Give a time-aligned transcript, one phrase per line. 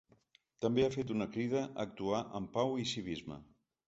[0.63, 3.39] També ha fet una crida a actuar amb pau i civisme.